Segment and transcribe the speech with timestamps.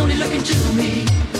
[0.00, 1.39] Only looking to me.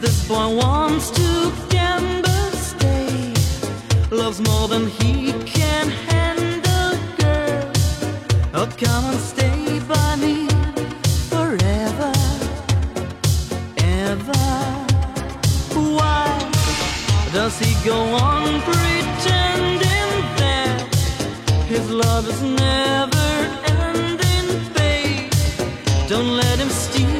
[0.00, 2.50] This boy wants to gamble.
[2.52, 3.34] Stay,
[4.10, 7.72] loves more than he can handle, girl.
[8.54, 10.48] Oh, come and stay by me
[11.32, 12.12] forever,
[13.78, 14.44] ever.
[15.98, 16.50] Why
[17.32, 20.12] does he go on pretending
[20.42, 20.88] that
[21.68, 23.30] his love is never
[23.82, 25.30] ending, babe?
[26.08, 27.19] Don't let him steal